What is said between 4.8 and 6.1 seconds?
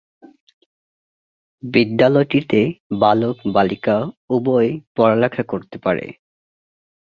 পড়ালেখা করতে পারে।